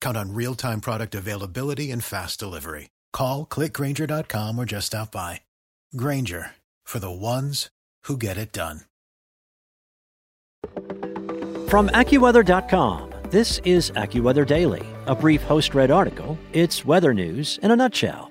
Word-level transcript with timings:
Count 0.00 0.16
on 0.16 0.34
real 0.34 0.54
time 0.54 0.80
product 0.80 1.14
availability 1.14 1.90
and 1.92 2.02
fast 2.02 2.40
delivery. 2.40 2.90
Call 3.12 3.46
clickgrainger.com 3.46 4.58
or 4.58 4.64
just 4.64 4.88
stop 4.88 5.12
by. 5.12 5.40
Grainger 5.96 6.50
for 6.84 6.98
the 6.98 7.10
ones 7.10 7.70
who 8.04 8.16
get 8.16 8.36
it 8.36 8.52
done. 8.52 8.80
From 11.68 11.88
AccuWeather.com, 11.90 13.12
this 13.30 13.60
is 13.64 13.92
AccuWeather 13.92 14.46
Daily, 14.46 14.84
a 15.06 15.14
brief 15.14 15.42
host 15.42 15.74
read 15.74 15.90
article. 15.90 16.36
It's 16.52 16.84
weather 16.84 17.14
news 17.14 17.58
in 17.62 17.70
a 17.70 17.76
nutshell. 17.76 18.30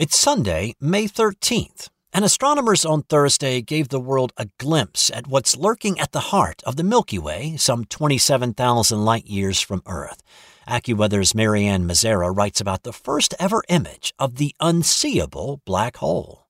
It's 0.00 0.18
Sunday, 0.18 0.74
May 0.80 1.04
13th, 1.04 1.90
and 2.12 2.24
astronomers 2.24 2.84
on 2.84 3.02
Thursday 3.02 3.60
gave 3.60 3.88
the 3.88 4.00
world 4.00 4.32
a 4.36 4.48
glimpse 4.58 5.10
at 5.10 5.26
what's 5.26 5.56
lurking 5.56 5.98
at 6.00 6.12
the 6.12 6.20
heart 6.20 6.62
of 6.64 6.76
the 6.76 6.84
Milky 6.84 7.18
Way, 7.18 7.56
some 7.56 7.84
27,000 7.84 9.04
light 9.04 9.26
years 9.26 9.60
from 9.60 9.82
Earth. 9.86 10.22
AccuWeather's 10.68 11.34
Marianne 11.34 11.86
Mazzara 11.86 12.34
writes 12.36 12.60
about 12.60 12.82
the 12.82 12.92
first 12.92 13.34
ever 13.38 13.62
image 13.68 14.12
of 14.18 14.36
the 14.36 14.54
unseeable 14.60 15.60
black 15.64 15.98
hole. 15.98 16.46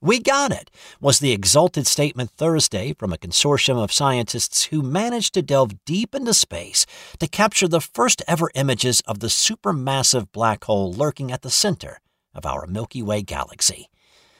We 0.00 0.20
got 0.20 0.52
it, 0.52 0.70
was 1.00 1.18
the 1.18 1.32
exulted 1.32 1.86
statement 1.86 2.30
Thursday 2.36 2.94
from 2.98 3.12
a 3.12 3.16
consortium 3.16 3.82
of 3.82 3.90
scientists 3.90 4.64
who 4.64 4.82
managed 4.82 5.32
to 5.32 5.42
delve 5.42 5.84
deep 5.86 6.14
into 6.14 6.34
space 6.34 6.84
to 7.20 7.26
capture 7.26 7.68
the 7.68 7.80
first 7.80 8.22
ever 8.28 8.50
images 8.54 9.00
of 9.06 9.20
the 9.20 9.28
supermassive 9.28 10.30
black 10.30 10.64
hole 10.64 10.92
lurking 10.92 11.32
at 11.32 11.40
the 11.40 11.48
center 11.48 12.00
of 12.34 12.44
our 12.44 12.66
Milky 12.66 13.02
Way 13.02 13.22
galaxy. 13.22 13.88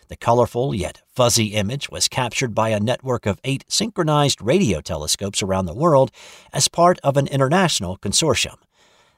The 0.08 0.16
colorful 0.16 0.74
yet 0.74 1.02
fuzzy 1.14 1.54
image 1.54 1.88
was 1.90 2.08
captured 2.08 2.54
by 2.54 2.68
a 2.70 2.80
network 2.80 3.26
of 3.26 3.40
eight 3.44 3.64
synchronized 3.68 4.42
radio 4.42 4.80
telescopes 4.80 5.42
around 5.42 5.66
the 5.66 5.74
world 5.74 6.10
as 6.52 6.68
part 6.68 6.98
of 7.02 7.16
an 7.16 7.26
international 7.26 7.96
consortium. 7.98 8.56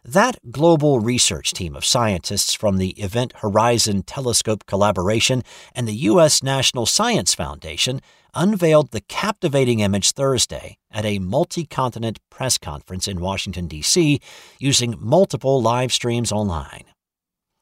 That 0.05 0.53
global 0.53 1.01
research 1.01 1.53
team 1.53 1.75
of 1.75 1.85
scientists 1.85 2.55
from 2.55 2.77
the 2.77 2.91
Event 2.91 3.33
Horizon 3.39 4.05
Telescope 4.05 4.65
Collaboration 4.67 5.43
and 5.75 5.89
the 5.89 5.97
U.S. 6.11 6.45
National 6.45 6.87
Science 6.87 7.35
Foundation 7.35 8.01
unveiled 8.33 8.93
the 8.93 9.01
captivating 9.01 9.81
image 9.81 10.13
Thursday 10.13 10.79
at 10.93 11.05
a 11.05 11.19
multi 11.19 11.67
continent 11.67 12.21
press 12.31 12.57
conference 12.57 13.09
in 13.09 13.21
Washington, 13.21 13.67
D.C., 13.67 14.21
using 14.61 14.95
multiple 15.01 15.61
live 15.61 15.93
streams 15.93 16.31
online. 16.31 16.85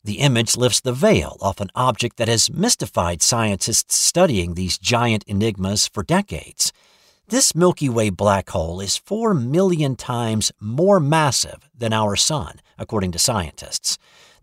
The 0.05 0.19
image 0.19 0.55
lifts 0.55 0.81
the 0.81 0.93
veil 0.93 1.39
off 1.41 1.61
an 1.61 1.71
object 1.75 2.19
that 2.19 2.29
has 2.29 2.53
mystified 2.53 3.23
scientists 3.23 3.97
studying 3.97 4.53
these 4.53 4.77
giant 4.77 5.25
enigmas 5.27 5.89
for 5.89 6.03
decades. 6.03 6.75
This 7.29 7.55
Milky 7.55 7.89
Way 7.89 8.11
black 8.11 8.51
hole 8.51 8.81
is 8.83 8.99
4 8.99 9.33
million 9.33 9.97
times 9.97 10.53
more 10.61 11.01
massive 11.01 11.71
than 11.75 11.95
our 11.95 12.17
Sun, 12.17 12.61
according 12.77 13.13
to 13.13 13.19
scientists. 13.19 13.97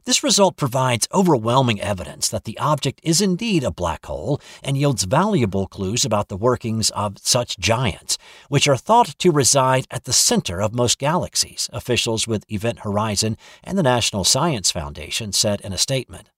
This 0.03 0.23
result 0.23 0.57
provides 0.57 1.07
overwhelming 1.13 1.79
evidence 1.79 2.27
that 2.29 2.45
the 2.45 2.57
object 2.57 2.99
is 3.03 3.21
indeed 3.21 3.63
a 3.63 3.69
black 3.69 4.07
hole 4.07 4.41
and 4.63 4.75
yields 4.75 5.03
valuable 5.03 5.67
clues 5.67 6.03
about 6.03 6.27
the 6.27 6.37
workings 6.37 6.89
of 6.91 7.19
such 7.19 7.59
giants, 7.59 8.17
which 8.49 8.67
are 8.67 8.77
thought 8.77 9.15
to 9.19 9.31
reside 9.31 9.85
at 9.91 10.05
the 10.05 10.13
center 10.13 10.59
of 10.59 10.73
most 10.73 10.97
galaxies, 10.97 11.69
officials 11.71 12.27
with 12.27 12.51
Event 12.51 12.79
Horizon 12.79 13.37
and 13.63 13.77
the 13.77 13.83
National 13.83 14.23
Science 14.23 14.71
Foundation 14.71 15.31
said 15.31 15.61
in 15.61 15.71
a 15.71 15.77
statement. 15.77 16.29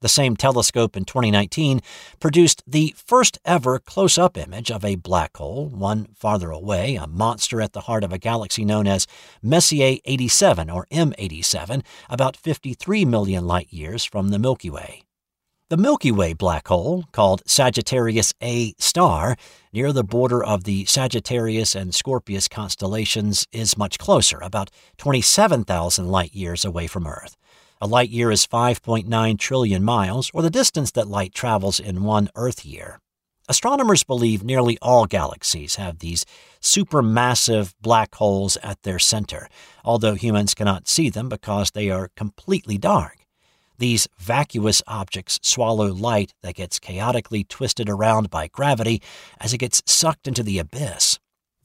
The 0.00 0.08
same 0.08 0.36
telescope 0.36 0.96
in 0.96 1.04
2019 1.04 1.80
produced 2.20 2.62
the 2.64 2.94
first 2.96 3.36
ever 3.44 3.80
close 3.80 4.16
up 4.16 4.36
image 4.36 4.70
of 4.70 4.84
a 4.84 4.94
black 4.94 5.36
hole, 5.36 5.68
one 5.70 6.06
farther 6.14 6.52
away, 6.52 6.94
a 6.94 7.08
monster 7.08 7.60
at 7.60 7.72
the 7.72 7.82
heart 7.82 8.04
of 8.04 8.12
a 8.12 8.18
galaxy 8.18 8.64
known 8.64 8.86
as 8.86 9.08
Messier 9.42 9.98
87 10.04 10.70
or 10.70 10.86
M87, 10.92 11.84
about 12.08 12.36
53 12.36 13.04
million 13.06 13.44
light 13.44 13.72
years 13.72 14.04
from 14.04 14.28
the 14.28 14.38
Milky 14.38 14.70
Way. 14.70 15.02
The 15.68 15.76
Milky 15.76 16.12
Way 16.12 16.32
black 16.32 16.68
hole, 16.68 17.04
called 17.10 17.42
Sagittarius 17.44 18.32
A 18.40 18.74
star, 18.78 19.36
near 19.72 19.92
the 19.92 20.04
border 20.04 20.42
of 20.42 20.62
the 20.62 20.84
Sagittarius 20.84 21.74
and 21.74 21.92
Scorpius 21.92 22.46
constellations, 22.46 23.48
is 23.50 23.76
much 23.76 23.98
closer, 23.98 24.38
about 24.38 24.70
27,000 24.98 26.08
light 26.08 26.32
years 26.32 26.64
away 26.64 26.86
from 26.86 27.06
Earth. 27.06 27.36
A 27.80 27.86
light 27.86 28.10
year 28.10 28.32
is 28.32 28.44
5.9 28.44 29.38
trillion 29.38 29.84
miles, 29.84 30.32
or 30.34 30.42
the 30.42 30.50
distance 30.50 30.90
that 30.92 31.06
light 31.06 31.32
travels 31.32 31.78
in 31.78 32.02
one 32.02 32.28
Earth 32.34 32.66
year. 32.66 32.98
Astronomers 33.48 34.02
believe 34.02 34.42
nearly 34.42 34.76
all 34.82 35.06
galaxies 35.06 35.76
have 35.76 36.00
these 36.00 36.26
supermassive 36.60 37.74
black 37.80 38.16
holes 38.16 38.56
at 38.64 38.82
their 38.82 38.98
center, 38.98 39.48
although 39.84 40.14
humans 40.14 40.54
cannot 40.54 40.88
see 40.88 41.08
them 41.08 41.28
because 41.28 41.70
they 41.70 41.88
are 41.88 42.10
completely 42.16 42.78
dark. 42.78 43.18
These 43.78 44.08
vacuous 44.18 44.82
objects 44.88 45.38
swallow 45.42 45.92
light 45.92 46.34
that 46.42 46.56
gets 46.56 46.80
chaotically 46.80 47.44
twisted 47.44 47.88
around 47.88 48.28
by 48.28 48.48
gravity 48.48 49.00
as 49.40 49.54
it 49.54 49.58
gets 49.58 49.84
sucked 49.86 50.26
into 50.26 50.42
the 50.42 50.58
abyss. 50.58 51.17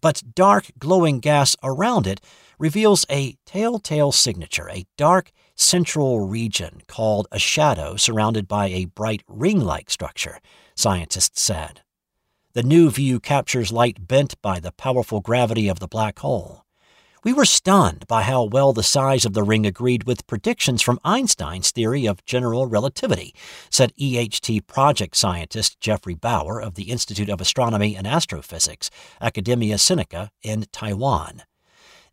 But 0.04 0.36
dark, 0.36 0.66
glowing 0.78 1.22
gas 1.22 1.56
around 1.64 2.08
it 2.08 2.20
reveals 2.60 3.06
a 3.10 3.38
telltale 3.46 4.12
signature, 4.12 4.70
a 4.70 4.86
dark, 4.98 5.32
central 5.56 6.28
region 6.28 6.82
called 6.88 7.26
a 7.32 7.40
shadow 7.40 7.96
surrounded 7.96 8.46
by 8.46 8.68
a 8.68 8.84
bright 8.84 9.24
ring 9.30 9.62
like 9.62 9.90
structure, 9.90 10.40
scientists 10.76 11.42
said. 11.42 11.84
The 12.52 12.64
new 12.64 12.92
view 12.92 13.22
captures 13.22 13.72
light 13.72 14.06
bent 14.06 14.36
by 14.42 14.60
the 14.60 14.74
powerful 14.74 15.22
gravity 15.22 15.70
of 15.70 15.80
the 15.80 15.88
black 15.88 16.20
hole. 16.20 16.63
We 17.24 17.32
were 17.32 17.46
stunned 17.46 18.06
by 18.08 18.24
how 18.24 18.44
well 18.44 18.74
the 18.74 18.84
size 18.84 19.24
of 19.24 19.32
the 19.32 19.44
ring 19.44 19.66
agreed 19.66 20.04
with 20.04 20.28
predictions 20.28 20.82
from 20.82 21.00
Einstein's 21.06 21.72
theory 21.72 22.06
of 22.06 22.26
general 22.26 22.68
relativity, 22.68 23.34
said 23.70 23.94
EHT 23.96 24.68
project 24.68 25.16
scientist 25.16 25.80
Geoffrey 25.80 26.16
Bower 26.16 26.62
of 26.62 26.76
the 26.76 26.92
Institute 26.92 27.30
of 27.30 27.40
Astronomy 27.40 27.96
and 27.96 28.06
Astrophysics, 28.06 28.90
Academia 29.22 29.76
Sinica 29.76 30.32
in 30.42 30.66
Taiwan. 30.74 31.44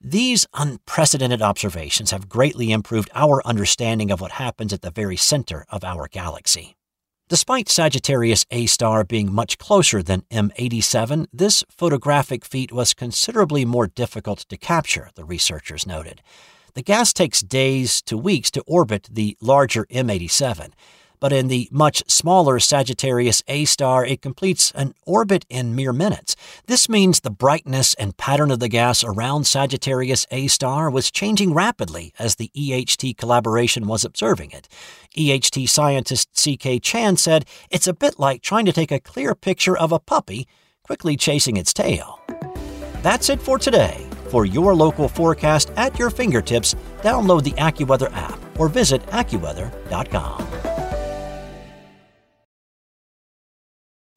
These 0.01 0.47
unprecedented 0.55 1.43
observations 1.43 2.13
have 2.13 2.29
greatly 2.29 2.71
improved 2.71 3.11
our 3.13 3.45
understanding 3.45 4.13
of 4.13 4.21
what 4.21 4.33
happens 4.33 4.73
at 4.73 4.83
the 4.83 4.93
very 4.93 5.17
center 5.17 5.67
of 5.71 5.83
our 5.83 6.07
galaxy. 6.07 6.77
Despite 7.31 7.69
Sagittarius 7.69 8.45
A 8.51 8.67
star 8.67 9.05
being 9.05 9.33
much 9.33 9.57
closer 9.57 10.03
than 10.03 10.23
M87, 10.33 11.29
this 11.33 11.63
photographic 11.71 12.45
feat 12.45 12.73
was 12.73 12.93
considerably 12.93 13.65
more 13.65 13.87
difficult 13.87 14.41
to 14.49 14.57
capture, 14.57 15.11
the 15.15 15.23
researchers 15.23 15.87
noted. 15.87 16.23
The 16.75 16.83
gas 16.83 17.13
takes 17.13 17.41
days 17.41 18.03
to 18.03 18.19
weeks 18.19 18.51
to 18.51 18.63
orbit 18.63 19.09
the 19.13 19.37
larger 19.41 19.87
M87, 19.93 20.73
but 21.21 21.33
in 21.33 21.49
the 21.49 21.69
much 21.71 22.03
smaller 22.09 22.59
Sagittarius 22.59 23.43
A 23.47 23.65
star, 23.67 24.05
it 24.05 24.23
completes 24.23 24.73
an 24.75 24.95
orbit 25.07 25.45
in 25.49 25.75
mere 25.75 25.93
minutes. 25.93 26.35
This 26.67 26.89
means 26.89 27.21
the 27.21 27.31
brightness 27.31 27.95
and 27.95 28.17
pattern 28.17 28.51
of 28.51 28.59
the 28.59 28.69
gas 28.69 29.05
around 29.05 29.45
Sagittarius 29.45 30.27
A 30.31 30.49
star 30.49 30.91
was 30.91 31.11
changing 31.11 31.55
rapidly 31.55 32.13
as 32.19 32.37
the 32.37 32.51
EHT 32.57 33.17
collaboration 33.17 33.87
was 33.87 34.05
observing 34.05 34.51
it. 34.51 34.69
EHT 35.17 35.69
scientist 35.69 36.37
C.K. 36.37 36.81
Chan 36.81 37.19
said 37.19 37.45
it's 37.71 37.87
a 37.87 37.95
bit 37.95 38.19
like 38.19 38.43
trying 38.43 38.65
to 38.65 38.73
take 38.73 38.91
a 38.91 38.99
clear 38.99 39.35
picture 39.35 39.77
of 39.77 39.93
a 39.93 40.01
puppy 40.01 40.49
quickly 40.83 41.17
chasing 41.17 41.57
its 41.57 41.73
tail. 41.73 42.21
That's 43.03 43.29
it 43.29 43.41
for 43.41 43.59
today. 43.59 44.07
For 44.29 44.47
your 44.47 44.75
local 44.75 45.09
forecast 45.09 45.71
at 45.77 45.99
your 45.99 46.11
fingertips, 46.11 46.75
download 47.03 47.43
the 47.43 47.53
AccuWeather 47.53 48.15
app 48.15 48.41
or 48.59 48.69
visit 48.69 49.05
AccuWeather.com. 49.07 50.60